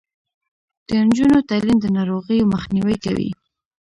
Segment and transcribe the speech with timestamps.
[0.87, 3.29] د نجونو تعلیم د ناروغیو مخنیوی کوي.